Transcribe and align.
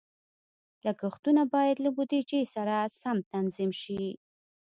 لګښتونه 0.85 1.41
باید 1.53 1.77
له 1.85 1.89
بودیجې 1.95 2.41
سره 2.55 2.75
سم 3.01 3.17
تنظیم 3.31 3.71
شي. 3.81 4.03